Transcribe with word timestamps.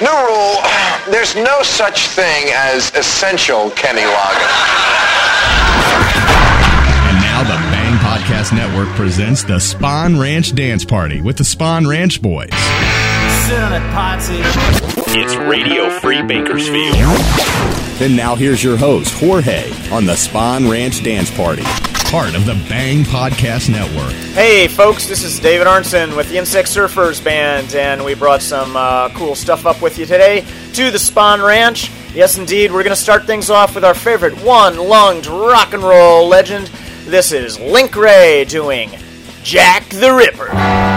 New 0.00 0.08
rule, 0.08 0.56
there's 1.12 1.34
no 1.36 1.62
such 1.62 2.08
thing 2.08 2.50
as 2.54 2.90
essential 2.94 3.70
Kenny 3.70 4.00
Loggins. 4.00 4.50
And 7.08 7.20
now 7.20 7.42
the 7.42 7.58
Bang 7.70 7.96
Podcast 7.98 8.54
Network 8.56 8.88
presents 8.96 9.42
the 9.44 9.58
Spawn 9.58 10.18
Ranch 10.18 10.54
Dance 10.54 10.84
Party 10.84 11.20
with 11.20 11.36
the 11.36 11.44
Spawn 11.44 11.86
Ranch 11.86 12.22
Boys. 12.22 12.48
It's 15.08 15.34
Radio 15.36 15.90
Free 16.00 16.22
Bakersfield. 16.22 16.94
And 18.00 18.16
now 18.16 18.34
here's 18.36 18.62
your 18.64 18.76
host, 18.76 19.12
Jorge, 19.20 19.70
on 19.90 20.06
the 20.06 20.16
Spawn 20.16 20.68
Ranch 20.68 21.02
Dance 21.02 21.30
Party, 21.36 21.64
part 22.10 22.34
of 22.34 22.46
the 22.46 22.54
Bang 22.68 23.04
Podcast 23.04 23.68
Network. 23.70 24.14
Hey, 24.40 24.68
folks, 24.68 25.06
this 25.06 25.22
is 25.22 25.38
David 25.38 25.66
Arnson 25.66 26.16
with 26.16 26.30
the 26.30 26.38
Insect 26.38 26.66
Surfers 26.66 27.22
Band, 27.22 27.74
and 27.74 28.02
we 28.02 28.14
brought 28.14 28.40
some 28.40 28.74
uh, 28.74 29.10
cool 29.10 29.34
stuff 29.34 29.66
up 29.66 29.82
with 29.82 29.98
you 29.98 30.06
today 30.06 30.46
to 30.72 30.90
the 30.90 30.98
Spawn 30.98 31.42
Ranch. 31.42 31.90
Yes, 32.14 32.38
indeed, 32.38 32.72
we're 32.72 32.82
going 32.82 32.96
to 32.96 33.00
start 33.00 33.26
things 33.26 33.50
off 33.50 33.74
with 33.74 33.84
our 33.84 33.92
favorite 33.92 34.42
one 34.42 34.78
lunged 34.78 35.28
rock 35.28 35.74
and 35.74 35.82
roll 35.82 36.26
legend. 36.26 36.68
This 37.04 37.32
is 37.32 37.60
Link 37.60 37.94
Wray 37.94 38.46
doing 38.46 38.90
Jack 39.42 39.90
the 39.90 40.10
Ripper. 40.10 40.89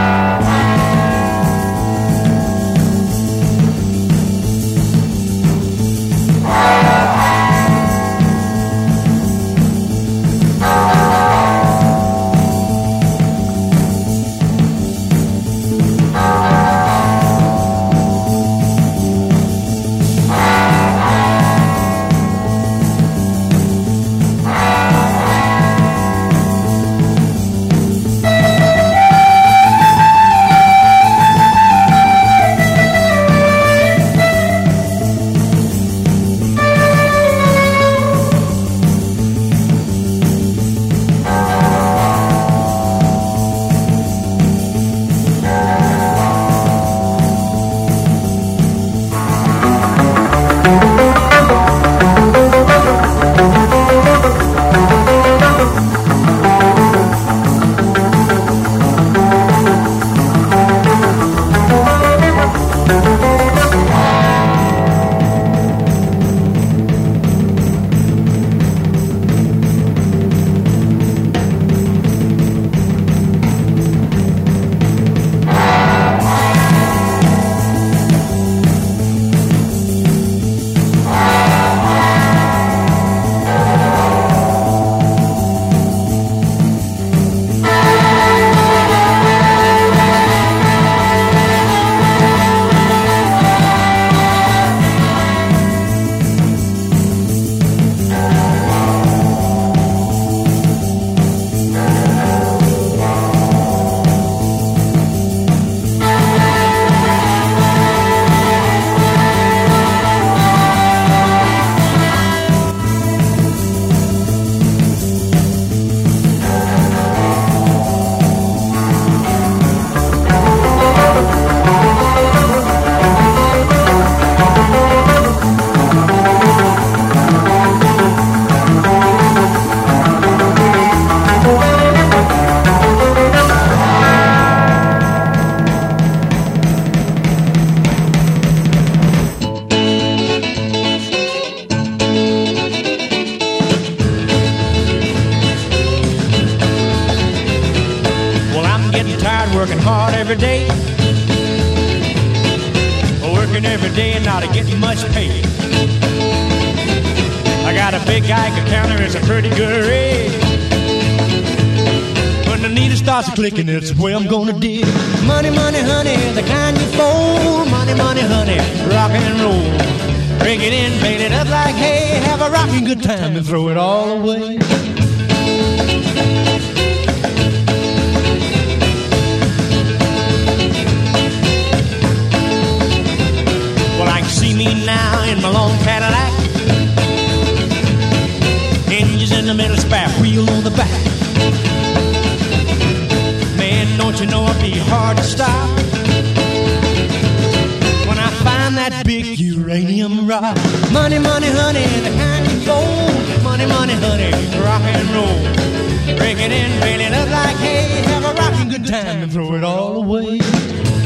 Time 208.83 209.23
and 209.23 209.31
throw 209.31 209.53
it 209.55 209.63
all 209.63 210.03
away. 210.03 211.02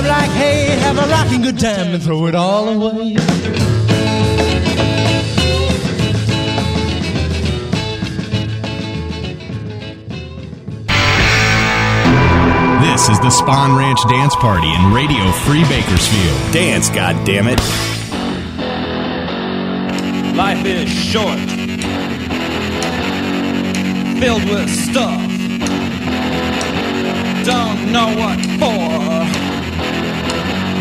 live 0.00 0.06
like 0.06 0.30
hay, 0.30 0.66
have 0.78 0.96
a 0.96 1.08
rocking 1.08 1.42
good 1.42 1.58
time 1.58 1.92
and 1.92 2.02
throw 2.02 2.26
it 2.26 2.34
all 2.34 2.68
away. 2.68 3.14
This 12.80 13.08
is 13.08 13.18
the 13.20 13.30
Spawn 13.30 13.76
Ranch 13.76 13.98
Dance 14.08 14.36
Party 14.36 14.72
in 14.72 14.92
Radio 14.92 15.32
Free 15.32 15.64
Bakersfield. 15.64 16.52
Dance, 16.52 16.90
goddammit. 16.90 17.58
Life 20.36 20.64
is 20.64 20.88
short, 20.88 21.38
filled 24.20 24.44
with 24.48 24.70
stuff. 24.70 25.20
Don't 27.44 27.92
know 27.92 28.14
what 28.16 28.38
for. 28.60 29.47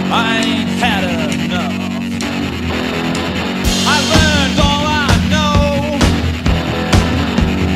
I 0.10 0.38
ain't 0.38 0.70
had 0.80 1.04
enough. 1.04 1.74
I 3.94 3.98
learned 4.14 4.60
all 4.68 4.86
I 4.88 5.12
know 5.34 5.98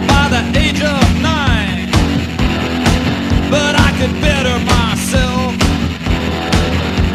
by 0.07 0.25
the 0.35 0.41
age 0.59 0.81
of 0.81 1.03
nine, 1.21 1.91
but 3.49 3.75
I 3.75 3.89
could 3.97 4.13
better 4.21 4.57
myself 4.63 5.55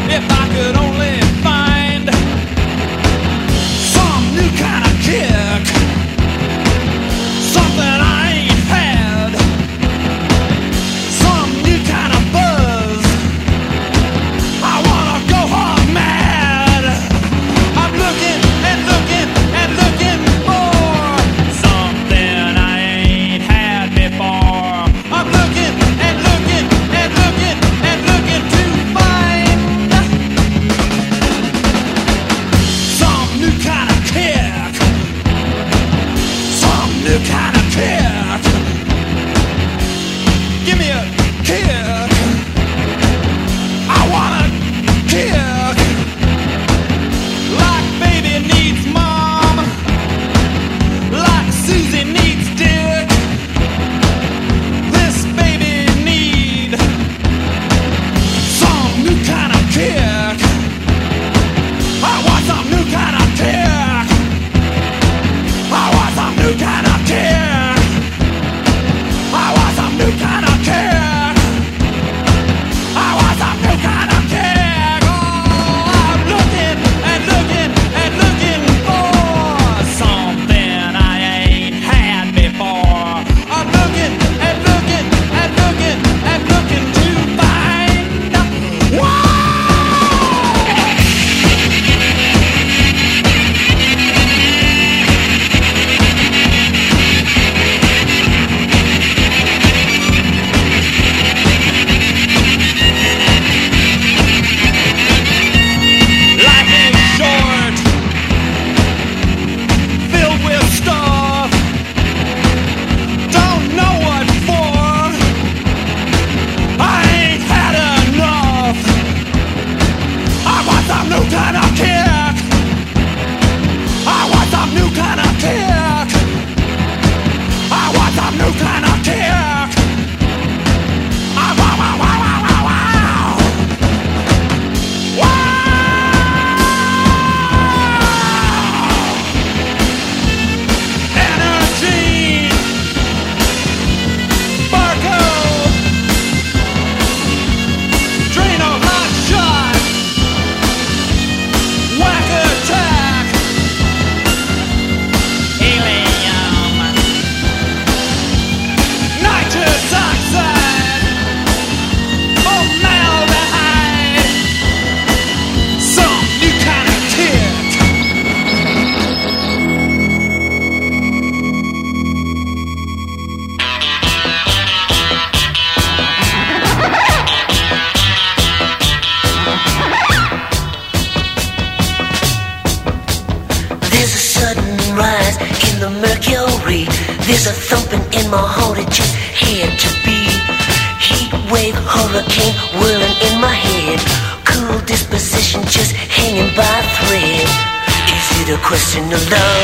if 0.09 0.23
I 0.31 0.47
could 0.53 0.75
only. 0.77 0.86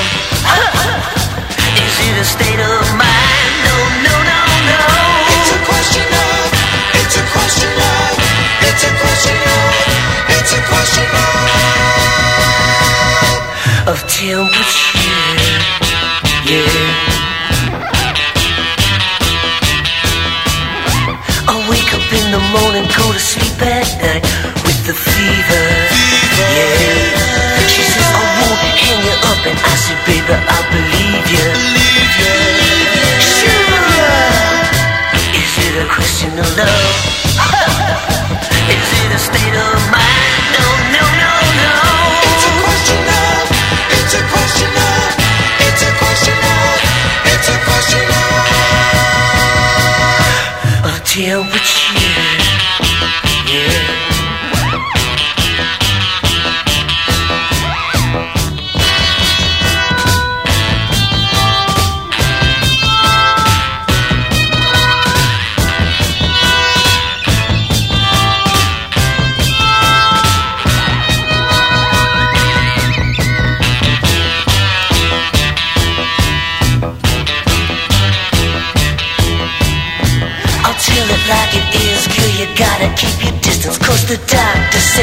Welcome. 0.03 0.32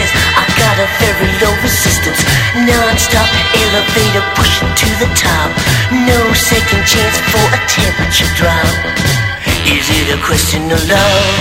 Says 0.00 0.12
I 0.37 0.45
got 0.57 0.76
a 0.80 0.88
very 0.97 1.28
low 1.45 1.52
resistance. 1.61 2.21
Non-stop 2.57 3.28
elevator 3.52 4.25
pushing 4.37 4.71
to 4.73 4.88
the 4.97 5.09
top. 5.12 5.50
No 5.92 6.19
second 6.33 6.83
chance 6.88 7.16
for 7.28 7.45
a 7.45 7.61
temperature 7.69 8.30
drop. 8.37 8.76
Is 9.69 9.87
it 9.92 10.09
a 10.16 10.19
question 10.25 10.73
of 10.73 10.80
love? 10.88 11.37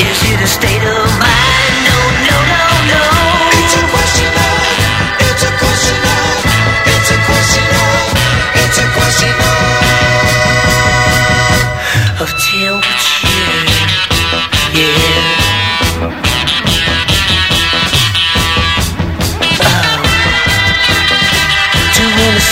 Is 0.08 0.18
it 0.32 0.40
a 0.40 0.48
state 0.48 0.84
of 0.84 1.04
mind? 1.20 1.74
No, 1.84 1.98
no, 2.28 2.36
no, 2.52 2.55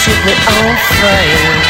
Do 0.05 0.11
you 0.11 0.17
wanna 0.21 0.77
set 0.77 1.64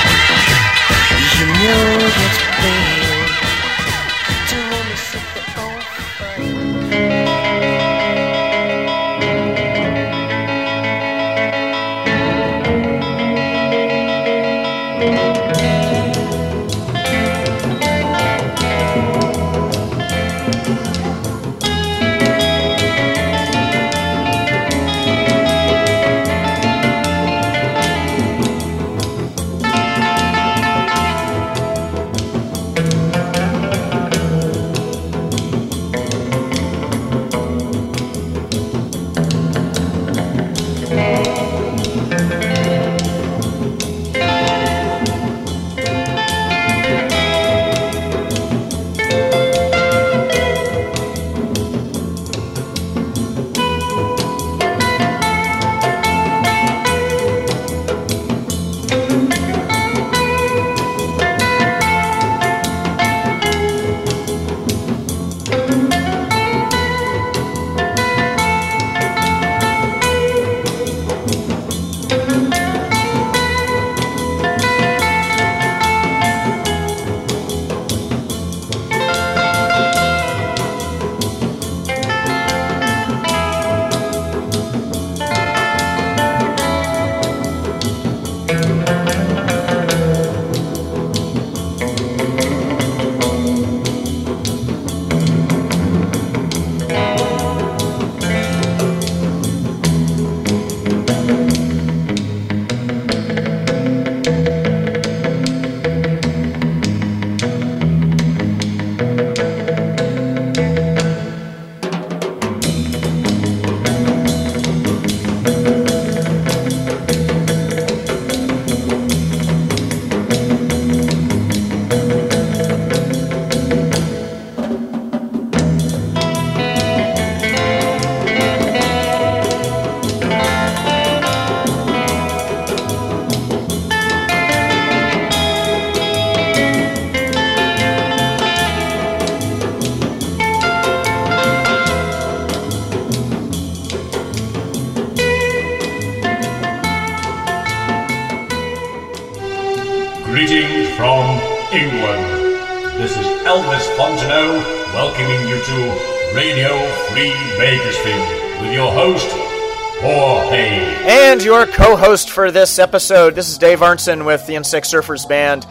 host 162.04 162.28
for 162.28 162.50
this 162.50 162.78
episode, 162.78 163.34
this 163.34 163.48
is 163.48 163.56
Dave 163.56 163.78
Arnson 163.78 164.26
with 164.26 164.46
the 164.46 164.56
Insect 164.56 164.86
Surfers 164.86 165.26
Band. 165.26 165.66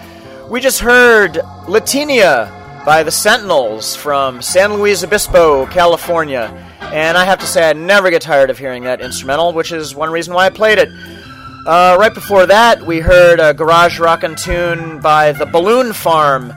We 0.49 0.61
just 0.61 0.79
heard 0.79 1.33
Latinia 1.67 2.49
by 2.83 3.03
the 3.03 3.11
Sentinals 3.11 3.95
from 3.95 4.41
San 4.41 4.73
Luis 4.73 5.03
Obispo, 5.03 5.67
California. 5.67 6.49
And 6.81 7.19
I 7.19 7.25
have 7.25 7.37
to 7.37 7.45
say, 7.45 7.69
I 7.69 7.73
never 7.73 8.09
get 8.09 8.23
tired 8.23 8.49
of 8.49 8.57
hearing 8.57 8.81
that 8.85 8.99
instrumental, 8.99 9.53
which 9.53 9.71
is 9.71 9.93
one 9.93 10.09
reason 10.09 10.33
why 10.33 10.47
I 10.47 10.49
played 10.49 10.79
it. 10.79 10.89
Uh, 11.67 11.97
right 11.99 12.11
before 12.11 12.47
that, 12.47 12.81
we 12.81 12.99
heard 12.99 13.39
a 13.39 13.53
garage 13.53 13.99
rockin' 13.99 14.35
tune 14.35 15.01
by 15.01 15.33
the 15.33 15.45
Balloon 15.45 15.93
Farm 15.93 16.51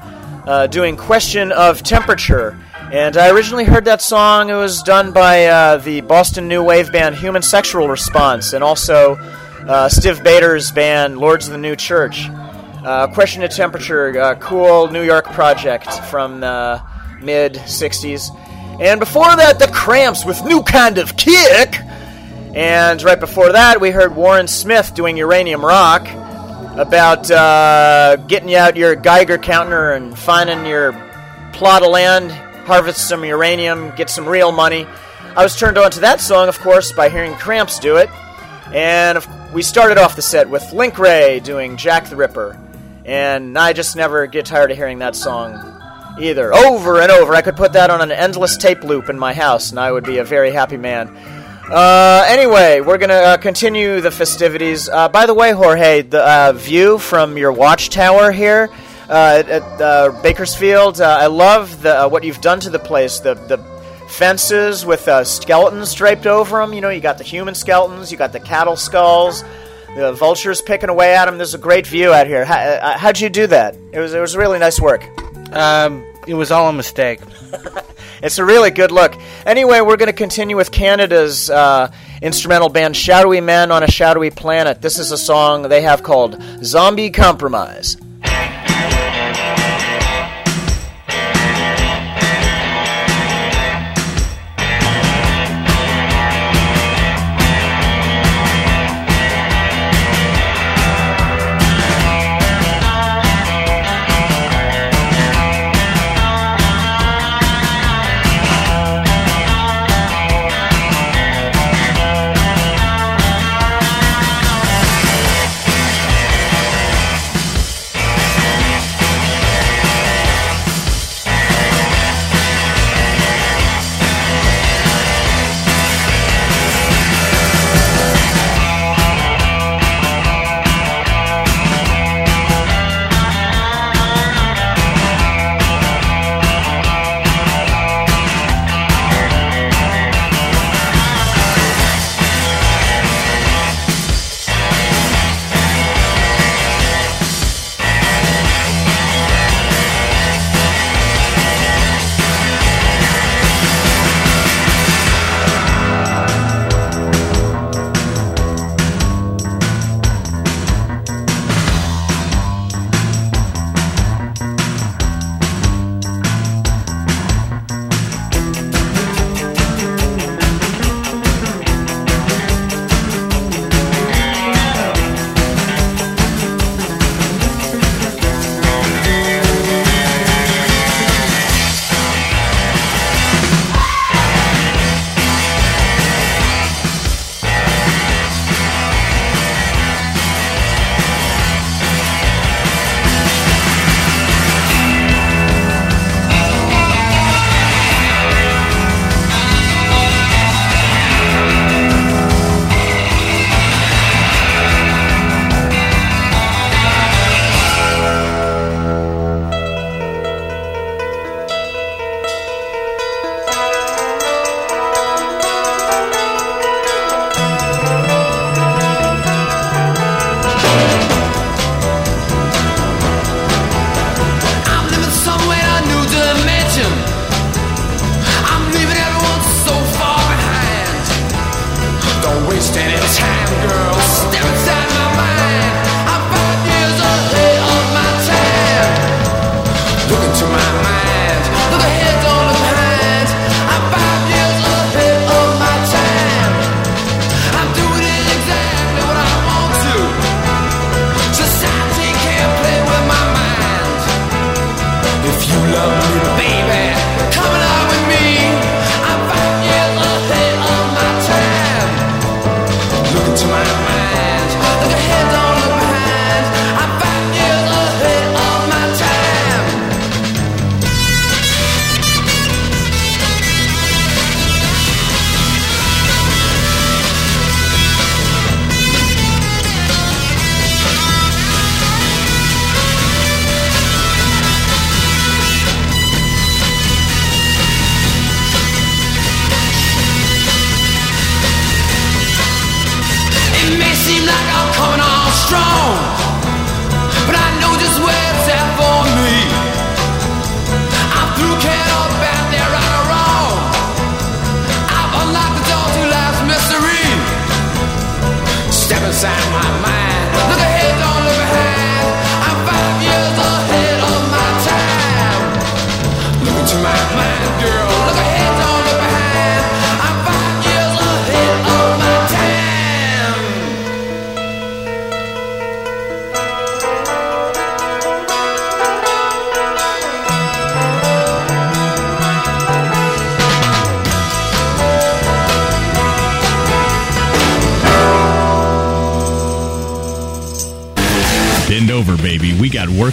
uh, 0.47 0.69
doing 0.69 0.97
Question 0.97 1.53
of 1.53 1.83
Temperature. 1.83 2.59
And 2.91 3.19
I 3.19 3.29
originally 3.29 3.65
heard 3.65 3.85
that 3.85 4.01
song, 4.01 4.49
it 4.49 4.55
was 4.55 4.83
done 4.83 5.13
by 5.13 5.45
uh, 5.45 5.77
the 5.77 6.01
Boston 6.01 6.49
New 6.49 6.63
Wave 6.63 6.91
band 6.91 7.17
Human 7.17 7.43
Sexual 7.43 7.89
Response 7.89 8.55
and 8.55 8.65
also 8.65 9.19
uh, 9.69 9.89
Stiv 9.89 10.23
Bators' 10.23 10.71
band 10.71 11.19
Lords 11.19 11.47
of 11.47 11.53
the 11.53 11.59
New 11.59 11.77
Church. 11.77 12.29
Uh, 12.29 13.09
Question 13.09 13.43
of 13.43 13.51
Temperature, 13.51 14.19
uh, 14.21 14.35
cool 14.37 14.89
New 14.91 15.03
York 15.03 15.25
project 15.27 15.91
from 16.05 16.41
the 16.41 16.81
mid 17.21 17.55
60s. 17.55 18.31
And 18.81 19.01
before 19.01 19.25
that, 19.25 19.59
The 19.59 19.67
Cramps 19.69 20.25
with 20.25 20.45
New 20.45 20.63
Kind 20.63 20.99
of 20.99 21.17
Kick. 21.17 21.75
And 22.55 23.03
right 23.03 23.19
before 23.19 23.53
that, 23.53 23.81
we 23.81 23.91
heard 23.91 24.15
Warren 24.15 24.47
Smith 24.47 24.95
doing 24.95 25.17
Uranium 25.17 25.65
Rock 25.65 26.07
about 26.79 27.31
uh, 27.31 28.17
getting 28.29 28.55
out 28.55 28.77
your 28.77 28.95
Geiger 28.95 29.39
counter 29.39 29.93
and 29.93 30.17
finding 30.17 30.65
your 30.65 30.93
plot 31.53 31.83
of 31.83 31.91
land, 31.91 32.31
harvest 32.67 33.09
some 33.09 33.25
uranium, 33.25 33.93
get 33.97 34.11
some 34.11 34.29
real 34.29 34.53
money. 34.53 34.87
I 35.35 35.43
was 35.43 35.59
turned 35.59 35.77
on 35.77 35.91
to 35.93 36.01
that 36.01 36.21
song, 36.21 36.49
of 36.49 36.61
course, 36.61 36.93
by 36.93 37.09
hearing 37.09 37.35
Cramps 37.35 37.79
do 37.79 37.97
it. 37.97 38.09
And 38.73 39.19
of- 39.19 39.36
we 39.53 39.63
started 39.63 39.99
off 39.99 40.17
the 40.17 40.23
set 40.23 40.49
with 40.49 40.73
Link 40.73 40.99
Wray 40.99 41.41
doing 41.41 41.77
Jack 41.77 42.09
the 42.09 42.17
Ripper. 42.17 42.61
And 43.05 43.57
I 43.57 43.73
just 43.73 43.97
never 43.97 44.27
get 44.27 44.47
tired 44.47 44.71
of 44.71 44.77
hearing 44.77 44.99
that 44.99 45.15
song 45.15 45.77
either. 46.21 46.53
Over 46.53 47.01
and 47.01 47.11
over. 47.11 47.35
I 47.35 47.43
could 47.43 47.57
put 47.57 47.75
that 47.75 47.91
on 47.91 48.01
an 48.01 48.11
endless 48.11 48.57
tape 48.57 48.83
loop 48.83 49.09
in 49.09 49.19
my 49.19 49.33
house, 49.33 49.71
and 49.71 49.79
I 49.79 49.93
would 49.93 50.05
be 50.05 50.19
a 50.19 50.25
very 50.25 50.51
happy 50.51 50.77
man. 50.77 51.09
Uh, 51.71 52.25
anyway, 52.29 52.81
we're 52.81 52.99
gonna 52.99 53.15
uh, 53.15 53.37
continue 53.37 54.01
the 54.01 54.11
festivities. 54.11 54.89
Uh, 54.89 55.09
by 55.09 55.27
the 55.27 55.35
way, 55.35 55.53
Jorge, 55.53 56.03
the 56.03 56.23
uh, 56.23 56.53
view 56.53 56.99
from 56.99 57.37
your 57.37 57.53
watchtower 57.53 58.31
here 58.31 58.71
uh, 59.09 59.43
at, 59.47 59.81
uh, 59.81 60.21
Bakersfield, 60.23 61.01
I 61.01 61.27
love 61.27 61.83
the, 61.83 62.09
what 62.09 62.25
you've 62.25 62.41
done 62.41 62.61
to 62.61 62.71
the 62.71 62.79
place. 62.79 63.19
The 63.19 63.35
the 63.35 63.76
fences 64.09 64.87
with 64.87 65.07
uh, 65.09 65.25
skeletons 65.25 65.95
draped 65.95 66.27
over 66.27 66.59
them. 66.59 66.73
You 66.73 66.81
know, 66.81 66.91
you 66.91 67.01
got 67.01 67.19
the 67.19 67.25
human 67.25 67.55
skeletons, 67.55 68.11
you 68.11 68.19
got 68.19 68.33
the 68.33 68.41
cattle 68.41 68.77
skulls, 68.77 69.45
the 69.97 70.13
vultures 70.13 70.63
picking 70.63 70.89
away 70.89 71.15
at 71.15 71.27
them. 71.27 71.39
There's 71.39 71.55
a 71.55 71.59
great 71.59 71.87
view 71.87 72.13
out 72.13 72.27
here. 72.27 72.45
How, 72.45 72.57
uh, 72.57 72.79
uh, 72.83 72.99
how'd 72.99 73.21
you 73.21 73.29
do 73.29 73.47
that? 73.49 73.77
It 73.93 74.01
was 74.01 74.15
it 74.15 74.21
was 74.21 74.37
really 74.37 74.59
nice 74.59 74.81
work. 74.81 75.05
Um, 75.53 76.05
it 76.27 76.35
was 76.35 76.51
all 76.51 76.69
a 76.69 76.73
mistake. 76.73 77.21
it's 78.23 78.39
a 78.39 78.45
really 78.45 78.71
good 78.71 78.91
look. 78.91 79.15
Anyway, 79.45 79.81
we're 79.81 79.97
going 79.97 80.09
to 80.09 80.13
continue 80.13 80.57
with 80.57 80.73
Canada's 80.73 81.49
uh, 81.49 81.93
instrumental 82.21 82.69
band 82.69 82.97
Shadowy 82.97 83.41
Men 83.41 83.71
on 83.71 83.83
a 83.83 83.91
Shadowy 83.91 84.31
Planet. 84.31 84.83
This 84.83 84.99
is 84.99 85.13
a 85.13 85.19
song 85.19 85.63
they 85.63 85.83
have 85.83 86.03
called 86.03 86.43
Zombie 86.65 87.11
Compromise. 87.11 87.97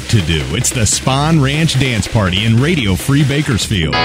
work 0.03 0.09
to 0.11 0.21
do. 0.21 0.55
It's 0.55 0.69
the 0.69 0.85
Spawn 0.85 1.41
Ranch 1.41 1.79
Dance 1.79 2.07
Party 2.07 2.45
in 2.45 2.57
Radio 2.57 2.95
Free 2.95 3.23
Bakersfield. 3.23 3.95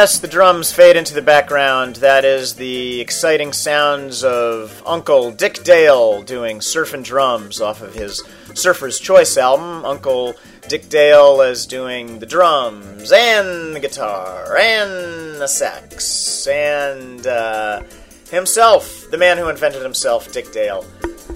Yes, 0.00 0.20
the 0.20 0.28
drums 0.28 0.70
fade 0.70 0.94
into 0.94 1.12
the 1.12 1.22
background. 1.22 1.96
That 1.96 2.24
is 2.24 2.54
the 2.54 3.00
exciting 3.00 3.52
sounds 3.52 4.22
of 4.22 4.80
Uncle 4.86 5.32
Dick 5.32 5.64
Dale 5.64 6.22
doing 6.22 6.60
surfing 6.60 7.02
drums 7.02 7.60
off 7.60 7.82
of 7.82 7.94
his 7.94 8.22
Surfer's 8.54 9.00
Choice 9.00 9.36
album. 9.36 9.84
Uncle 9.84 10.36
Dick 10.68 10.88
Dale 10.88 11.40
is 11.40 11.66
doing 11.66 12.20
the 12.20 12.26
drums 12.26 13.10
and 13.10 13.74
the 13.74 13.80
guitar 13.80 14.56
and 14.56 15.40
the 15.40 15.48
sax 15.48 16.46
and 16.46 17.26
uh, 17.26 17.82
himself, 18.30 19.10
the 19.10 19.18
man 19.18 19.36
who 19.36 19.48
invented 19.48 19.82
himself, 19.82 20.32
Dick 20.32 20.52
Dale. 20.52 20.86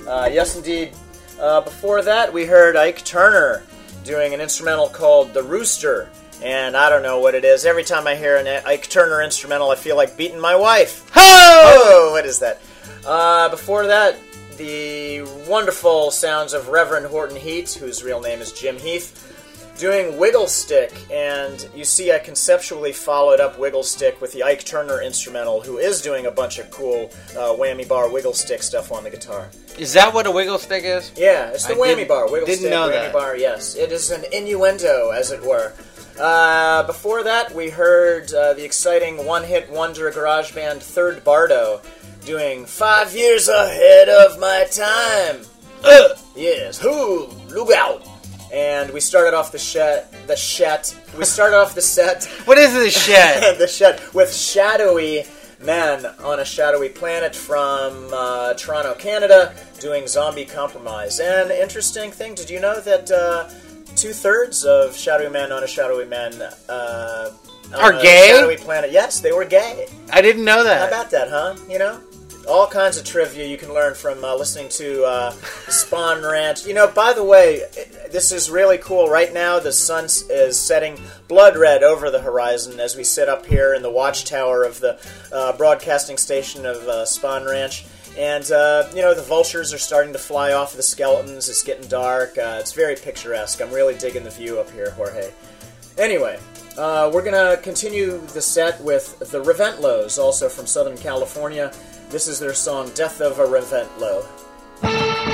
Uh, 0.06 0.30
yes, 0.32 0.54
indeed. 0.54 0.92
Uh, 1.40 1.62
before 1.62 2.00
that, 2.02 2.32
we 2.32 2.46
heard 2.46 2.76
Ike 2.76 3.04
Turner 3.04 3.64
doing 4.04 4.34
an 4.34 4.40
instrumental 4.40 4.88
called 4.88 5.34
The 5.34 5.42
Rooster. 5.42 6.08
And 6.42 6.76
I 6.76 6.88
don't 6.88 7.02
know 7.02 7.20
what 7.20 7.34
it 7.34 7.44
is. 7.44 7.64
Every 7.64 7.84
time 7.84 8.06
I 8.06 8.16
hear 8.16 8.36
an 8.36 8.46
Ike 8.66 8.88
Turner 8.88 9.22
instrumental, 9.22 9.70
I 9.70 9.76
feel 9.76 9.96
like 9.96 10.16
beating 10.16 10.40
my 10.40 10.56
wife. 10.56 11.08
Ho! 11.14 12.10
What 12.12 12.26
is 12.26 12.40
that? 12.40 12.60
Uh, 13.06 13.48
before 13.48 13.86
that, 13.86 14.16
the 14.56 15.22
wonderful 15.48 16.10
sounds 16.10 16.52
of 16.52 16.68
Reverend 16.68 17.06
Horton 17.06 17.36
Heat, 17.36 17.72
whose 17.72 18.02
real 18.02 18.20
name 18.20 18.40
is 18.40 18.52
Jim 18.52 18.76
Heath, 18.78 19.74
doing 19.78 20.18
Wiggle 20.18 20.48
Stick. 20.48 20.92
And 21.12 21.66
you 21.76 21.84
see, 21.84 22.12
I 22.12 22.18
conceptually 22.18 22.92
followed 22.92 23.38
up 23.40 23.58
Wiggle 23.58 23.82
Stick 23.84 24.20
with 24.20 24.32
the 24.32 24.42
Ike 24.42 24.64
Turner 24.64 25.00
instrumental, 25.00 25.60
who 25.62 25.78
is 25.78 26.02
doing 26.02 26.26
a 26.26 26.30
bunch 26.30 26.58
of 26.58 26.70
cool 26.70 27.10
uh, 27.36 27.54
whammy 27.54 27.88
bar 27.88 28.10
wiggle 28.10 28.34
stick 28.34 28.62
stuff 28.62 28.90
on 28.92 29.04
the 29.04 29.10
guitar. 29.10 29.48
Is 29.78 29.92
that 29.94 30.12
what 30.12 30.26
a 30.26 30.30
wiggle 30.30 30.58
stick 30.58 30.84
is? 30.84 31.12
Yeah, 31.16 31.50
it's 31.50 31.66
the 31.66 31.74
I 31.74 31.76
whammy 31.76 32.06
bar, 32.06 32.24
wiggle 32.30 32.46
didn't 32.46 32.58
stick, 32.60 32.70
know 32.70 32.88
whammy 32.88 32.92
that. 32.92 33.12
bar. 33.12 33.36
Yes, 33.36 33.74
it 33.76 33.90
is 33.92 34.10
an 34.10 34.24
innuendo, 34.32 35.10
as 35.10 35.30
it 35.30 35.42
were. 35.42 35.72
Uh, 36.18 36.82
before 36.84 37.22
that, 37.24 37.54
we 37.54 37.70
heard 37.70 38.32
uh, 38.32 38.52
the 38.54 38.64
exciting 38.64 39.24
one-hit 39.24 39.70
wonder 39.70 40.10
garage 40.10 40.52
band 40.54 40.82
Third 40.82 41.24
Bardo 41.24 41.80
doing 42.24 42.66
Five 42.66 43.14
Years 43.14 43.48
Ahead 43.48 44.08
of 44.08 44.38
My 44.38 44.66
Time. 44.70 45.42
Uh, 45.82 46.10
yes, 46.36 46.78
who 46.78 47.26
look 47.48 47.72
out! 47.72 48.06
And 48.52 48.92
we 48.92 49.00
started 49.00 49.34
off 49.34 49.50
the 49.50 49.58
shet, 49.58 50.12
the 50.26 50.36
shet. 50.36 50.94
We 51.16 51.24
started 51.24 51.56
off 51.56 51.74
the 51.74 51.80
set. 51.82 52.24
What 52.44 52.58
is 52.58 52.74
the 52.84 52.90
shed? 52.90 53.58
the 53.58 53.66
shed 53.66 54.00
with 54.12 54.34
shadowy 54.34 55.24
men 55.60 56.04
on 56.22 56.40
a 56.40 56.44
shadowy 56.44 56.88
planet 56.90 57.34
from 57.34 58.10
uh, 58.12 58.52
Toronto, 58.54 58.94
Canada, 58.94 59.54
doing 59.80 60.06
zombie 60.06 60.44
compromise. 60.44 61.20
And 61.20 61.50
interesting 61.50 62.10
thing, 62.10 62.34
did 62.34 62.50
you 62.50 62.60
know 62.60 62.80
that 62.80 63.10
uh, 63.10 63.48
two 63.96 64.12
thirds 64.12 64.64
of 64.64 64.96
shadowy 64.96 65.30
men 65.30 65.52
on 65.52 65.62
a 65.64 65.66
shadowy 65.66 66.04
man 66.06 66.32
uh, 66.68 67.30
Are 67.74 67.92
gay? 67.92 68.28
Shadowy 68.34 68.56
planet. 68.56 68.90
Yes, 68.92 69.20
they 69.20 69.32
were 69.32 69.44
gay. 69.44 69.86
I 70.12 70.20
didn't 70.22 70.44
know 70.44 70.64
that. 70.64 70.80
How 70.80 70.88
about 70.88 71.10
that, 71.10 71.28
huh? 71.28 71.56
You 71.68 71.78
know? 71.78 72.00
All 72.48 72.66
kinds 72.66 72.98
of 72.98 73.04
trivia 73.04 73.46
you 73.46 73.56
can 73.56 73.72
learn 73.72 73.94
from 73.94 74.24
uh, 74.24 74.34
listening 74.34 74.68
to 74.70 75.04
uh, 75.04 75.30
Spawn 75.68 76.22
Ranch. 76.24 76.66
You 76.66 76.74
know, 76.74 76.88
by 76.88 77.12
the 77.12 77.22
way, 77.24 77.56
it- 77.76 77.98
this 78.12 78.30
is 78.30 78.50
really 78.50 78.76
cool. 78.76 79.08
Right 79.08 79.32
now, 79.32 79.58
the 79.58 79.72
sun 79.72 80.04
is 80.04 80.60
setting 80.60 80.98
blood 81.28 81.56
red 81.56 81.82
over 81.82 82.10
the 82.10 82.20
horizon 82.20 82.78
as 82.78 82.94
we 82.94 83.04
sit 83.04 83.26
up 83.26 83.46
here 83.46 83.72
in 83.72 83.80
the 83.80 83.90
watchtower 83.90 84.64
of 84.64 84.80
the 84.80 85.00
uh, 85.32 85.56
broadcasting 85.56 86.18
station 86.18 86.66
of 86.66 86.76
uh, 86.86 87.06
Spawn 87.06 87.44
Ranch. 87.46 87.86
And, 88.18 88.50
uh, 88.52 88.88
you 88.94 89.00
know, 89.00 89.14
the 89.14 89.22
vultures 89.22 89.72
are 89.72 89.78
starting 89.78 90.12
to 90.12 90.18
fly 90.18 90.52
off 90.52 90.72
of 90.72 90.76
the 90.76 90.82
skeletons. 90.82 91.48
It's 91.48 91.62
getting 91.62 91.88
dark. 91.88 92.36
Uh, 92.36 92.58
it's 92.60 92.72
very 92.72 92.94
picturesque. 92.94 93.60
I'm 93.60 93.70
really 93.70 93.94
digging 93.94 94.24
the 94.24 94.30
view 94.30 94.60
up 94.60 94.70
here, 94.70 94.90
Jorge. 94.90 95.30
Anyway, 95.96 96.38
uh, 96.76 97.10
we're 97.12 97.22
gonna 97.22 97.56
continue 97.58 98.18
the 98.34 98.42
set 98.42 98.80
with 98.80 99.18
the 99.30 99.42
Reventlows, 99.42 100.18
also 100.18 100.48
from 100.48 100.66
Southern 100.66 100.96
California. 100.96 101.72
This 102.10 102.28
is 102.28 102.38
their 102.38 102.54
song 102.54 102.90
"Death 102.94 103.20
of 103.20 103.38
a 103.38 103.44
Reventlow." 103.44 105.31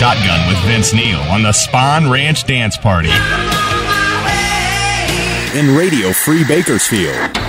Shotgun 0.00 0.48
with 0.48 0.56
Vince 0.60 0.94
Neil 0.94 1.20
on 1.24 1.42
the 1.42 1.52
Spawn 1.52 2.10
Ranch 2.10 2.44
Dance 2.44 2.74
Party. 2.78 3.10
In 5.54 5.76
Radio 5.76 6.10
Free 6.14 6.42
Bakersfield. 6.42 7.39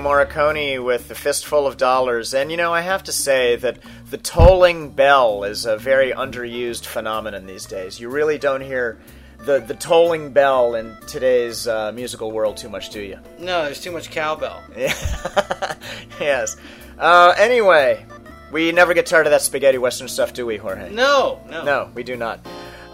Ennio 0.00 0.26
Morricone 0.26 0.82
with 0.84 1.08
the 1.08 1.14
fistful 1.14 1.66
of 1.66 1.76
dollars, 1.76 2.32
and 2.34 2.50
you 2.50 2.56
know 2.56 2.72
I 2.72 2.80
have 2.80 3.04
to 3.04 3.12
say 3.12 3.56
that 3.56 3.78
the 4.10 4.16
tolling 4.16 4.90
bell 4.90 5.44
is 5.44 5.66
a 5.66 5.76
very 5.76 6.12
underused 6.12 6.86
phenomenon 6.86 7.46
these 7.46 7.66
days. 7.66 8.00
You 8.00 8.08
really 8.08 8.38
don't 8.38 8.60
hear 8.60 8.98
the 9.44 9.60
the 9.60 9.74
tolling 9.74 10.32
bell 10.32 10.74
in 10.74 10.96
today's 11.06 11.68
uh, 11.68 11.92
musical 11.92 12.32
world 12.32 12.56
too 12.56 12.68
much, 12.68 12.90
do 12.90 13.00
you? 13.00 13.18
No, 13.38 13.64
there's 13.64 13.80
too 13.80 13.92
much 13.92 14.10
cowbell. 14.10 14.62
Yeah. 14.76 14.94
yes. 16.20 16.56
Uh, 16.98 17.34
anyway, 17.36 18.04
we 18.52 18.72
never 18.72 18.94
get 18.94 19.06
tired 19.06 19.26
of 19.26 19.32
that 19.32 19.42
spaghetti 19.42 19.78
western 19.78 20.08
stuff, 20.08 20.32
do 20.32 20.46
we, 20.46 20.56
Jorge? 20.56 20.90
No, 20.90 21.40
no. 21.48 21.64
No, 21.64 21.90
we 21.94 22.02
do 22.02 22.16
not. 22.16 22.40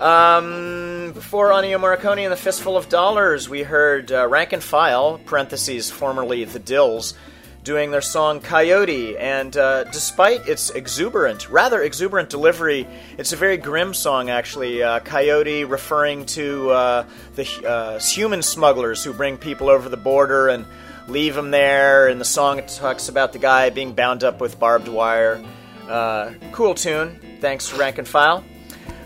Um, 0.01 0.96
before 1.13 1.51
Ennio 1.51 1.79
Morricone 1.79 2.23
and 2.23 2.33
the 2.33 2.37
Fistful 2.37 2.77
of 2.77 2.89
Dollars, 2.89 3.49
we 3.49 3.63
heard 3.63 4.11
uh, 4.11 4.27
Rank 4.27 4.53
and 4.53 4.63
File, 4.63 5.19
parentheses, 5.25 5.91
formerly 5.91 6.45
the 6.45 6.59
Dills, 6.59 7.15
doing 7.65 7.91
their 7.91 8.01
song 8.01 8.41
Coyote. 8.41 9.17
And 9.19 9.57
uh, 9.57 9.85
despite 9.85 10.49
its 10.49 10.71
exuberant, 10.71 11.51
rather 11.51 11.83
exuberant 11.83 12.31
delivery, 12.31 12.87
it's 13.19 13.33
a 13.33 13.37
very 13.37 13.57
grim 13.57 13.95
song, 13.95 14.31
actually. 14.31 14.83
Uh, 14.83 15.01
Coyote 15.01 15.65
referring 15.65 16.27
to 16.27 16.71
uh, 16.71 17.07
the 17.35 17.67
uh, 17.67 17.99
human 17.99 18.43
smugglers 18.43 19.03
who 19.05 19.13
bring 19.13 19.37
people 19.37 19.69
over 19.69 19.89
the 19.89 19.97
border 19.97 20.49
and 20.49 20.65
leave 21.09 21.35
them 21.35 21.51
there. 21.51 22.09
And 22.09 22.21
the 22.21 22.25
song 22.25 22.63
talks 22.67 23.09
about 23.09 23.33
the 23.33 23.39
guy 23.39 23.71
being 23.71 23.93
bound 23.93 24.25
up 24.25 24.41
with 24.41 24.59
barbed 24.59 24.89
wire. 24.89 25.45
Uh, 25.89 26.33
cool 26.53 26.75
tune. 26.75 27.39
Thanks, 27.41 27.73
Rank 27.73 27.99
and 27.99 28.09
File. 28.09 28.45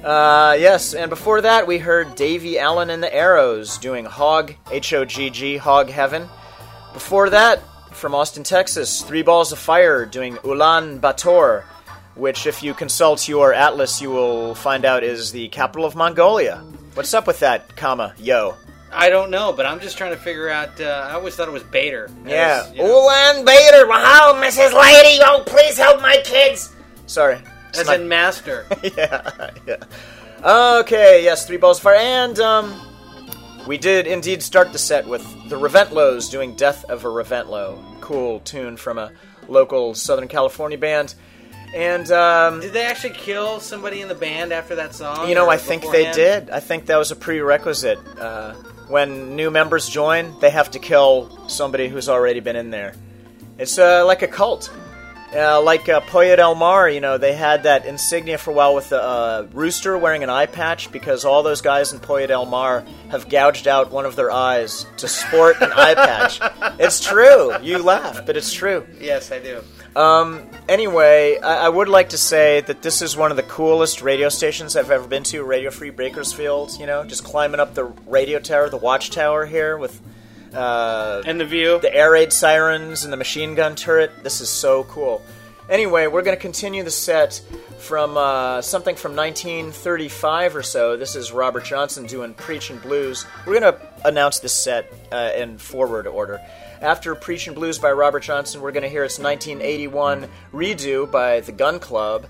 Uh, 0.05 0.57
yes, 0.59 0.95
and 0.95 1.11
before 1.11 1.43
that, 1.43 1.67
we 1.67 1.79
heard 1.79 2.15
Davy 2.15 2.59
Allen 2.59 2.89
and 2.89 3.03
the 3.03 3.15
Arrows 3.15 3.77
doing 3.79 4.07
Hog, 4.07 4.55
H 4.71 4.95
O 4.95 5.05
G 5.05 5.29
G, 5.31 5.57
Hog 5.59 5.91
Heaven. 5.91 6.29
Before 6.95 7.29
that, 7.31 7.63
from 7.93 8.15
Austin, 8.15 8.43
Texas, 8.43 9.03
Three 9.03 9.23
Balls 9.23 9.53
of 9.53 9.59
Fire 9.59 10.07
doing 10.07 10.39
Ulan 10.43 11.01
Bator, 11.01 11.65
which, 12.15 12.47
if 12.47 12.63
you 12.63 12.73
consult 12.73 13.29
your 13.29 13.53
atlas, 13.53 14.01
you 14.01 14.11
will 14.11 14.55
find 14.55 14.85
out 14.85 15.05
is 15.05 15.33
the 15.33 15.49
capital 15.49 15.85
of 15.85 15.95
Mongolia. 15.95 16.57
What's 16.95 17.13
up 17.13 17.27
with 17.27 17.41
that, 17.41 17.77
comma, 17.77 18.15
yo? 18.19 18.57
I 18.93 19.11
don't 19.11 19.31
know, 19.31 19.53
but 19.53 19.67
I'm 19.67 19.81
just 19.81 19.97
trying 19.99 20.13
to 20.13 20.19
figure 20.19 20.49
out. 20.49 20.81
Uh, 20.81 21.09
I 21.09 21.13
always 21.13 21.37
thought 21.37 21.47
it 21.47 21.53
was 21.53 21.63
Bader. 21.63 22.11
Yeah. 22.27 22.65
As, 22.67 22.73
you 22.73 22.79
know, 22.79 23.03
Ulan 23.03 23.45
Bator, 23.45 23.89
wow, 23.89 24.33
Mrs. 24.43 24.73
Lady, 24.73 25.23
oh, 25.23 25.45
please 25.47 25.77
help 25.77 26.01
my 26.01 26.21
kids. 26.25 26.75
Sorry. 27.07 27.39
As 27.79 27.87
My- 27.87 27.97
in 27.97 28.09
master. 28.09 28.67
yeah, 28.83 29.51
yeah. 29.67 29.77
Okay, 30.43 31.23
yes, 31.23 31.47
three 31.47 31.59
balls 31.59 31.79
of 31.79 31.83
fire, 31.83 31.97
and 31.97 32.39
um, 32.41 32.75
we 33.67 33.77
did 33.77 34.07
indeed 34.07 34.43
start 34.43 34.73
the 34.73 34.79
set 34.79 35.07
with 35.07 35.23
the 35.49 35.57
Reventlows 35.57 36.31
doing 36.31 36.55
"Death 36.55 36.85
of 36.85 37.05
a 37.05 37.09
Reventlow." 37.09 38.01
Cool 38.01 38.41
tune 38.41 38.77
from 38.77 38.99
a 38.99 39.13
local 39.49 39.95
Southern 39.95 40.29
California 40.29 40.79
band, 40.79 41.15
and 41.75 42.11
um, 42.11 42.61
Did 42.61 42.73
they 42.73 42.85
actually 42.85 43.15
kill 43.15 43.61
somebody 43.61 44.01
in 44.01 44.09
the 44.09 44.15
band 44.15 44.53
after 44.53 44.77
that 44.77 44.95
song? 44.95 45.29
you 45.29 45.35
know, 45.35 45.51
I 45.51 45.57
think 45.57 45.85
they 45.91 46.11
did. 46.13 46.51
I 46.51 46.61
think 46.61 46.87
that 46.87 46.97
was 46.97 47.11
a 47.11 47.17
prerequisite. 47.17 47.99
Uh, 48.19 48.55
when 48.89 49.37
new 49.37 49.51
members 49.51 49.89
join, 49.89 50.39
they 50.41 50.51
have 50.51 50.71
to 50.73 50.79
kill 50.79 51.49
somebody 51.49 51.89
who's 51.89 52.09
already 52.09 52.41
been 52.41 52.57
in 52.57 52.71
there. 52.71 52.95
It's 53.59 53.79
uh, 53.79 54.05
like 54.07 54.23
a 54.23 54.27
cult. 54.27 54.73
Uh, 55.33 55.63
like 55.63 55.89
uh, 55.89 56.01
Pollo 56.01 56.35
del 56.35 56.57
Mar, 56.57 56.89
you 56.89 57.01
know, 57.01 57.17
they 57.17 57.35
had 57.35 57.63
that 57.63 57.87
insignia 57.87 58.37
for 58.37 58.51
a 58.51 58.55
while 58.55 58.75
with 58.75 58.89
the 58.89 59.01
uh, 59.01 59.47
rooster 59.53 59.97
wearing 59.97 60.25
an 60.25 60.31
eye 60.31 60.47
patch 60.47 60.91
because 60.91 61.25
all 61.25 61.45
those 61.45 61.61
guys 61.61 61.93
in 61.93 62.01
Pollo 62.01 62.27
del 62.27 62.47
Mar 62.47 62.85
have 63.11 63.29
gouged 63.29 63.69
out 63.69 63.93
one 63.93 64.07
of 64.07 64.17
their 64.17 64.33
eyes 64.33 64.87
to 64.97 65.07
sport 65.07 65.57
an 65.61 65.71
eye 65.73 65.95
patch. 65.95 66.41
It's 66.81 67.01
true. 67.01 67.53
You 67.61 67.79
laugh, 67.79 68.25
but 68.25 68.37
it's 68.37 68.53
true. 68.53 68.87
Yes, 68.99 69.31
I 69.31 69.39
do. 69.39 69.63
Um, 69.95 70.49
anyway, 70.69 71.39
I, 71.39 71.67
I 71.67 71.69
would 71.69 71.89
like 71.89 72.11
to 72.11 72.19
say 72.19 72.63
that 72.63 72.81
this 72.81 73.03
is 73.03 73.17
one 73.17 73.31
of 73.31 73.37
the 73.37 73.43
coolest 73.43 74.03
radio 74.03 74.29
stations 74.31 74.77
I've 74.77 74.91
ever 74.91 75.07
been 75.07 75.25
to, 75.25 75.43
Radio 75.43 75.71
Free 75.71 75.91
Bakersfield. 75.91 76.79
You 76.79 76.87
know, 76.87 77.05
just 77.05 77.23
climbing 77.23 77.61
up 77.61 77.75
the 77.75 77.85
radio 78.07 78.39
tower, 78.39 78.71
the 78.71 78.77
watchtower 78.79 79.47
here 79.47 79.77
with 79.77 80.01
uh, 80.55 81.23
And 81.27 81.41
the 81.41 81.45
view. 81.45 81.79
the 81.81 81.95
air 81.95 82.13
raid 82.13 82.33
sirens 82.33 83.05
and 83.05 83.13
the 83.13 83.17
machine 83.17 83.55
gun 83.55 83.75
turret. 83.77 84.11
This 84.23 84.41
is 84.41 84.49
so 84.49 84.85
cool. 84.85 85.23
Anyway, 85.69 86.09
we're 86.09 86.23
going 86.23 86.37
to 86.37 86.41
continue 86.41 86.83
the 86.83 86.91
set 86.91 87.41
from 87.79 88.17
uh, 88.17 88.61
something 88.61 88.97
from 88.97 89.15
1935 89.15 90.57
or 90.57 90.63
so. 90.63 90.97
This 90.97 91.15
is 91.15 91.31
Robert 91.31 91.65
Johnson 91.65 92.07
doing 92.07 92.35
Preachin' 92.35 92.79
Blues. 92.79 93.25
We're 93.47 93.61
going 93.61 93.73
to 93.75 93.81
announce 94.05 94.41
this 94.41 94.53
set 94.53 94.93
uh, 95.13 95.31
in 95.37 95.59
forward 95.59 96.09
order. 96.09 96.41
After 96.81 97.15
Preachin' 97.15 97.55
Blues 97.55 97.79
by 97.79 97.93
Robert 97.93 98.25
Johnson, 98.25 98.63
we're 98.63 98.73
going 98.73 98.83
to 98.83 98.89
hear 98.89 99.05
its 99.05 99.19
1981 99.21 100.29
redo 100.53 101.09
by 101.09 101.41
the 101.41 101.53
Gun 101.53 101.79
Club. 101.79 102.27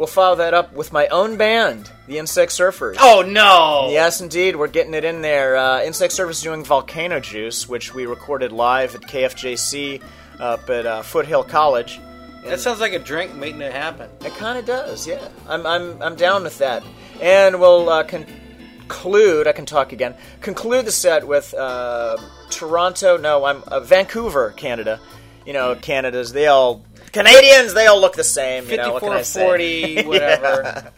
We'll 0.00 0.06
follow 0.06 0.36
that 0.36 0.54
up 0.54 0.72
with 0.72 0.94
my 0.94 1.06
own 1.08 1.36
band, 1.36 1.90
the 2.06 2.16
Insect 2.16 2.52
Surfers. 2.52 2.96
Oh 2.98 3.20
no! 3.20 3.90
Yes, 3.92 4.22
indeed, 4.22 4.56
we're 4.56 4.66
getting 4.66 4.94
it 4.94 5.04
in 5.04 5.20
there. 5.20 5.58
Uh, 5.58 5.82
Insect 5.82 6.14
Surfers 6.14 6.30
is 6.30 6.42
doing 6.42 6.64
Volcano 6.64 7.20
Juice, 7.20 7.68
which 7.68 7.94
we 7.94 8.06
recorded 8.06 8.50
live 8.50 8.94
at 8.94 9.02
KFJC 9.02 10.02
up 10.40 10.70
at 10.70 10.86
uh, 10.86 11.02
Foothill 11.02 11.44
College. 11.44 12.00
That 12.46 12.60
sounds 12.60 12.80
like 12.80 12.94
a 12.94 12.98
drink 12.98 13.34
making 13.34 13.60
it 13.60 13.74
happen. 13.74 14.08
It 14.24 14.32
kind 14.36 14.58
of 14.58 14.64
does, 14.64 15.06
yeah. 15.06 15.28
I'm, 15.46 15.66
I'm, 15.66 16.02
I'm 16.02 16.16
down 16.16 16.44
with 16.44 16.56
that. 16.58 16.82
And 17.20 17.60
we'll 17.60 17.90
uh, 17.90 18.02
conclude, 18.04 19.46
I 19.46 19.52
can 19.52 19.66
talk 19.66 19.92
again, 19.92 20.14
conclude 20.40 20.86
the 20.86 20.92
set 20.92 21.28
with 21.28 21.52
uh, 21.52 22.16
Toronto, 22.48 23.18
no, 23.18 23.44
I'm 23.44 23.62
uh, 23.64 23.80
Vancouver, 23.80 24.52
Canada. 24.56 24.98
You 25.44 25.52
know, 25.52 25.74
Canada's, 25.74 26.32
they 26.32 26.46
all, 26.46 26.82
Canadians, 27.12 27.74
they 27.74 27.86
all 27.86 28.00
look 28.00 28.14
the 28.14 28.24
same. 28.24 28.68
You 28.68 28.76
know, 28.76 28.92
what 28.92 29.02
can 29.02 29.12
I 29.12 29.22
say? 29.22 29.44
40, 29.44 30.02
whatever. 30.06 30.92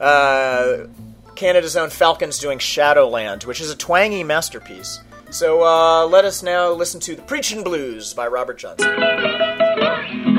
Yeah. 0.00 0.04
Uh, 0.04 0.86
Canada's 1.34 1.76
own 1.76 1.90
Falcons 1.90 2.38
doing 2.38 2.58
Shadowland, 2.58 3.44
which 3.44 3.60
is 3.60 3.70
a 3.70 3.76
twangy 3.76 4.24
masterpiece. 4.24 5.00
So 5.30 5.64
uh, 5.64 6.06
let 6.06 6.24
us 6.24 6.42
now 6.42 6.70
listen 6.70 7.00
to 7.00 7.16
The 7.16 7.22
Preachin' 7.22 7.64
Blues 7.64 8.14
by 8.14 8.26
Robert 8.28 8.58
Johnson. 8.58 10.33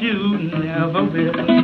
You 0.00 0.38
never 0.38 1.04
will. 1.04 1.59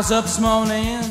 Was 0.00 0.12
up 0.12 0.24
this 0.24 0.40
morning. 0.40 1.02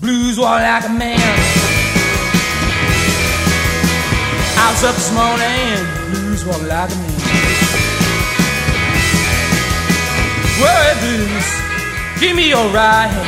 Blues 0.00 0.38
walk 0.38 0.60
like 0.60 0.84
a 0.84 0.88
man. 0.88 1.18
I 4.56 4.70
was 4.70 4.84
up 4.84 4.94
this 4.94 5.12
morning. 5.12 6.12
Blues 6.12 6.44
walk 6.44 6.62
like 6.62 6.92
a 6.92 6.94
man. 6.94 7.18
Well, 10.60 10.94
blues, 11.02 11.48
give 12.20 12.36
me 12.36 12.50
your 12.50 12.68
right 12.70 13.08
hand. 13.10 13.26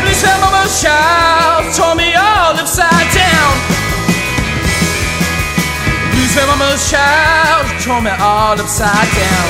Blues 0.00 0.22
fell 0.22 0.40
my 0.40 0.66
child, 0.80 1.74
tore 1.76 1.96
me 1.96 2.14
all 2.14 2.56
upside 2.56 3.12
down. 3.12 3.81
My 6.34 6.76
child, 6.76 7.66
tore 7.82 8.00
me 8.00 8.10
all 8.18 8.58
upside 8.58 8.88
down. 8.88 9.48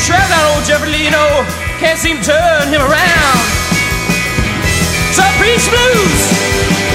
Trap 0.00 0.24
that 0.32 0.44
old 0.56 0.64
Jeffrey 0.64 0.88
Lino, 0.88 1.44
can't 1.76 1.98
seem 1.98 2.16
to 2.16 2.32
turn 2.32 2.72
him 2.72 2.80
around. 2.80 3.44
So 5.12 5.22
preach 5.36 5.68
blues. 5.68 6.89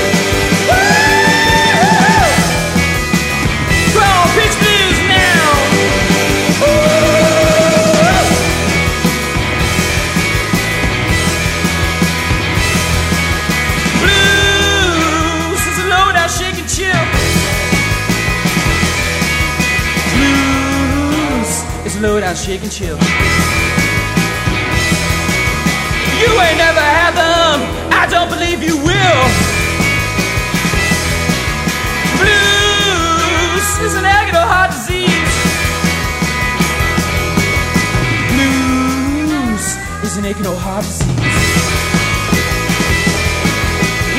Low 22.06 22.20
down 22.20 22.36
shake 22.36 22.62
and 22.62 22.72
chill. 22.72 22.98
You 26.22 26.30
ain't 26.46 26.60
never 26.66 26.86
had 27.00 27.14
them, 27.18 27.58
I 27.90 28.06
don't 28.14 28.30
believe 28.30 28.62
you 28.62 28.78
will. 28.78 29.24
Blues 32.22 33.68
is 33.86 33.94
an 33.98 34.06
agony 34.06 34.38
heart 34.38 34.70
disease. 34.70 35.34
Blues 38.34 39.66
is 40.06 40.14
an 40.22 40.26
old 40.46 40.62
heart 40.62 40.86
disease. 40.86 41.10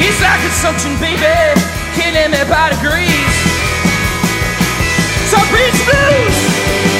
It's 0.02 0.20
like 0.26 0.40
consumption, 0.42 0.92
baby, 0.98 1.38
killing 1.94 2.30
me 2.34 2.42
by 2.50 2.66
degrees. 2.74 3.36
So 5.30 5.38
preach 5.54 5.78
blues. 5.86 6.95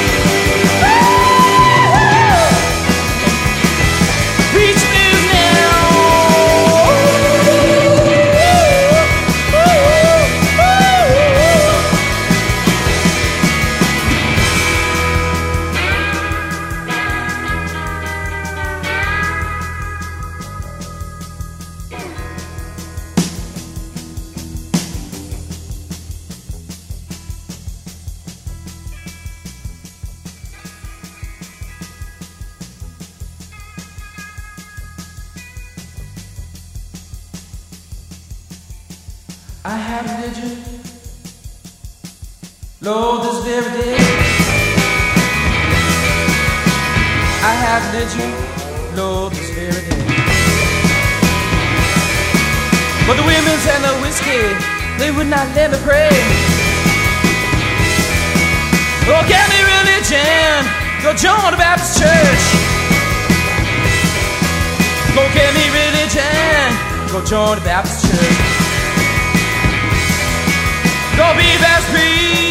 I 39.69 39.75
have 39.75 40.05
religion. 40.15 40.63
Lord, 42.79 43.19
this 43.23 43.43
very 43.43 43.69
day. 43.75 43.97
I 47.43 47.53
have 47.65 47.83
religion. 47.91 48.31
Lord, 48.95 49.33
this 49.33 49.49
very 49.51 49.83
day. 49.89 50.05
But 53.07 53.19
the 53.19 53.27
women's 53.27 53.67
and 53.67 53.83
the 53.83 53.95
whiskey, 53.99 54.39
they 54.99 55.11
would 55.11 55.27
not 55.27 55.53
let 55.53 55.71
me 55.71 55.77
pray. 55.83 56.15
Oh, 59.11 59.23
get 59.27 59.43
me 59.51 59.59
religion. 59.75 60.63
Go 61.03 61.11
join 61.11 61.51
the 61.51 61.59
Baptist 61.59 61.99
church. 61.99 62.45
Go 65.11 65.27
get 65.35 65.51
me 65.59 65.67
religion. 65.75 67.11
Go 67.11 67.19
join 67.25 67.59
the 67.59 67.65
Baptist 67.65 68.07
church. 68.07 68.46
Go 71.17 71.33
be 71.33 71.41
that 71.41 71.81
preacher. 71.89 72.46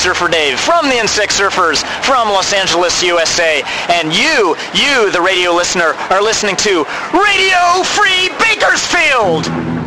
Surfer 0.00 0.28
Dave 0.28 0.58
from 0.58 0.88
the 0.88 0.96
Insect 0.96 1.32
Surfers 1.32 1.84
from 2.02 2.28
Los 2.28 2.54
Angeles, 2.54 3.02
USA. 3.02 3.62
And 3.90 4.14
you, 4.14 4.56
you, 4.72 5.10
the 5.12 5.20
radio 5.20 5.52
listener, 5.52 5.92
are 6.08 6.22
listening 6.22 6.56
to 6.56 6.84
Radio 7.12 7.82
Free 7.84 8.30
Bakersfield! 8.38 9.79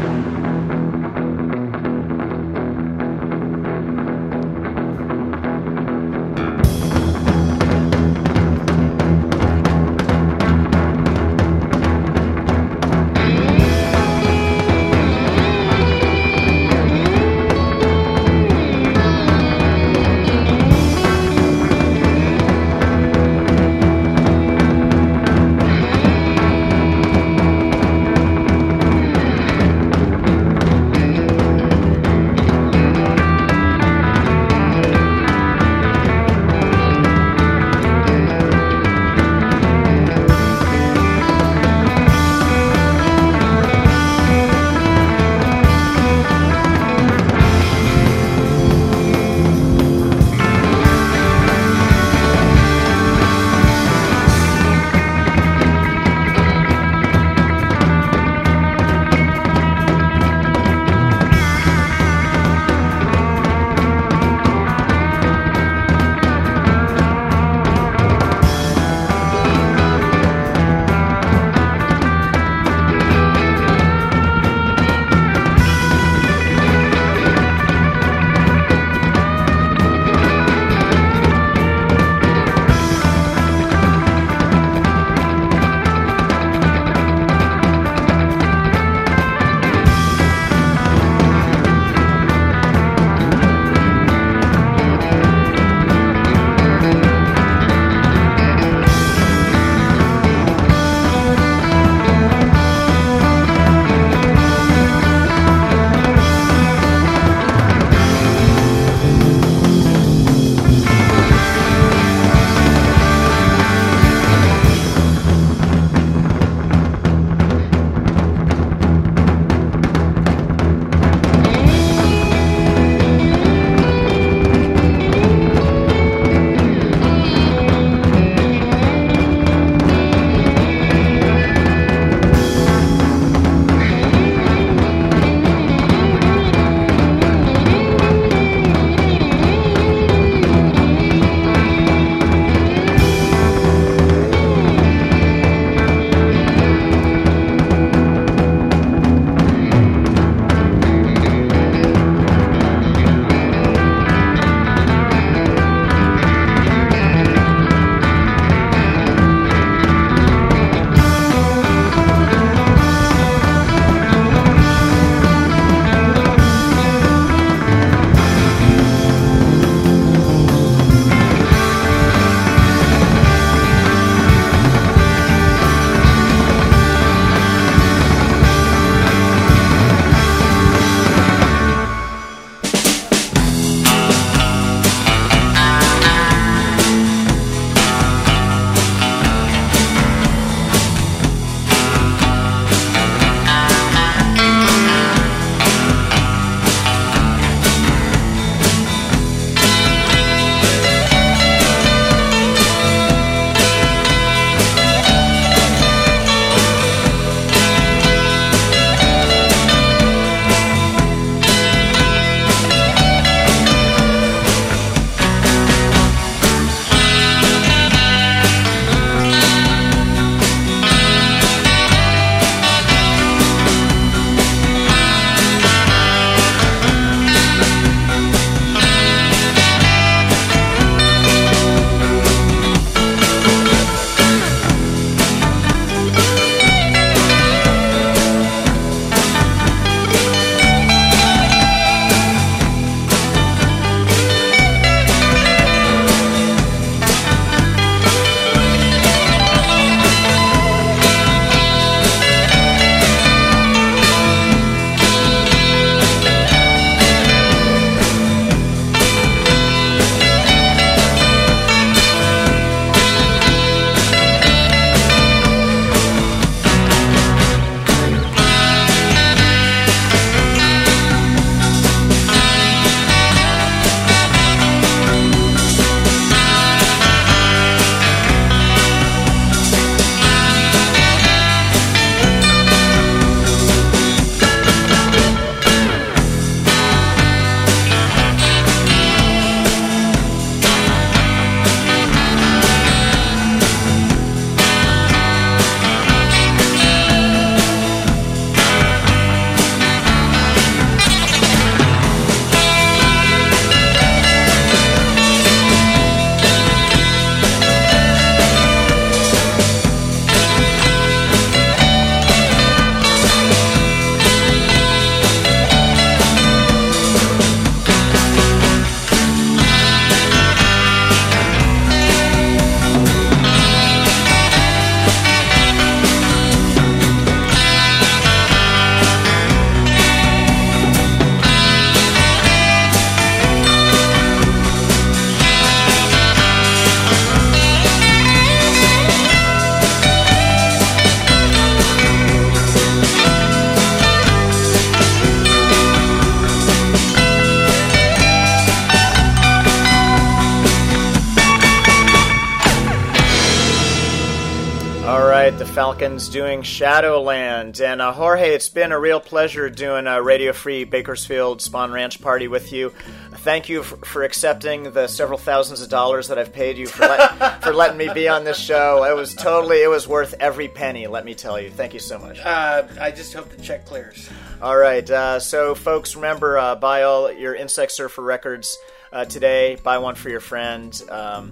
Doing 356.34 356.64
Shadowland. 356.64 357.80
And 357.80 358.02
uh, 358.02 358.12
Jorge, 358.12 358.56
it's 358.56 358.68
been 358.68 358.92
a 358.92 359.00
real 359.00 359.20
pleasure 359.20 359.70
doing 359.70 360.08
a 360.08 360.20
Radio 360.20 360.52
Free 360.52 360.84
Bakersfield 360.84 361.62
Spawn 361.62 361.92
Ranch 361.92 362.20
party 362.20 362.48
with 362.48 362.74
you. 362.74 362.90
Thank 363.36 363.70
you 363.70 363.84
for, 363.84 363.98
for 363.98 364.24
accepting 364.24 364.94
the 364.94 365.08
several 365.08 365.38
thousands 365.38 365.84
of 365.84 365.90
dollars 365.90 366.30
that 366.30 366.40
I've 366.40 366.52
paid 366.52 366.80
you 366.80 366.88
for, 366.88 367.02
let, 367.02 367.62
for 367.64 367.72
letting 367.72 367.98
me 367.98 368.12
be 368.12 368.28
on 368.28 368.46
this 368.46 368.58
show. 368.58 369.04
It 369.04 369.16
was 369.16 369.36
totally, 369.36 369.84
it 369.84 369.90
was 369.90 370.08
worth 370.08 370.34
every 370.40 370.68
penny, 370.68 371.06
let 371.06 371.24
me 371.24 371.36
tell 371.36 371.62
you. 371.62 371.70
Thank 371.70 371.94
you 371.94 372.00
so 372.00 372.18
much. 372.18 372.40
Uh, 372.40 372.88
I 373.00 373.12
just 373.12 373.32
hope 373.32 373.50
the 373.50 373.62
check 373.62 373.86
clears. 373.86 374.28
All 374.60 374.76
right, 374.76 375.08
uh, 375.08 375.40
so 375.40 375.76
folks, 375.76 376.16
remember 376.16 376.58
uh, 376.58 376.74
buy 376.74 377.04
all 377.04 377.32
your 377.32 377.54
Insect 377.54 377.92
Surfer 377.92 378.24
records 378.24 378.76
uh, 379.12 379.26
today. 379.26 379.78
Buy 379.84 380.00
one 380.00 380.16
for 380.16 380.30
your 380.30 380.40
friend, 380.40 381.00
um, 381.10 381.52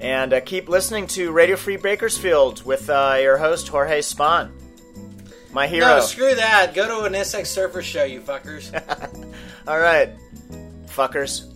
and 0.00 0.32
uh, 0.32 0.40
keep 0.40 0.68
listening 0.68 1.06
to 1.08 1.30
Radio 1.30 1.56
Free 1.56 1.76
Bakersfield 1.76 2.64
with 2.64 2.88
uh, 2.88 3.18
your 3.20 3.36
host 3.36 3.68
Jorge 3.68 4.00
Spawn, 4.00 4.52
my 5.52 5.66
hero. 5.66 5.86
No, 5.86 6.00
screw 6.00 6.34
that. 6.34 6.72
Go 6.74 7.00
to 7.00 7.04
an 7.04 7.14
Insect 7.14 7.46
Surfer 7.46 7.82
show, 7.82 8.04
you 8.04 8.20
fuckers. 8.20 8.72
all 9.66 9.78
right, 9.78 10.10
fuckers. 10.86 11.46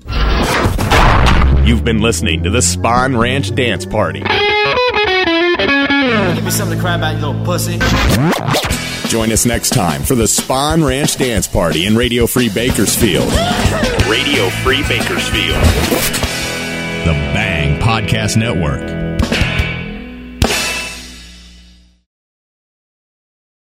You've 1.66 1.84
been 1.84 2.00
listening 2.00 2.42
to 2.42 2.50
the 2.50 2.60
Spawn 2.60 3.16
Ranch 3.16 3.54
Dance 3.54 3.86
Party. 3.86 4.20
Give 4.20 4.28
me 6.44 6.50
something 6.50 6.76
to 6.76 6.82
cry 6.82 6.96
about, 6.96 7.16
you 7.16 7.26
little 7.26 7.44
pussy. 7.44 7.78
Join 9.08 9.32
us 9.32 9.46
next 9.46 9.70
time 9.70 10.02
for 10.02 10.14
the 10.14 10.28
Spawn 10.28 10.84
Ranch 10.84 11.16
Dance 11.16 11.46
Party 11.46 11.86
in 11.86 11.96
Radio 11.96 12.26
Free 12.26 12.50
Bakersfield. 12.50 13.32
Radio 14.08 14.50
Free 14.62 14.82
Bakersfield. 14.88 16.23
The 17.04 17.12
Bang 17.34 17.78
Podcast 17.80 18.38
Network. 18.38 18.80